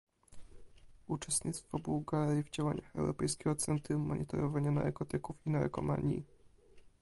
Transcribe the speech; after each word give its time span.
uczestnictwo 1.07 1.79
Bułgarii 1.79 2.43
w 2.43 2.49
działaniach 2.49 2.95
Europejskiego 2.95 3.55
Centrum 3.55 4.01
Monitorowania 4.01 4.71
Narkotyków 4.71 5.35
i 5.45 5.49
Narkomanii 5.49 6.23